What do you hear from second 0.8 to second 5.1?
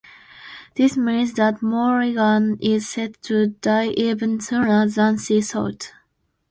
means that Morrigan is set to die even sooner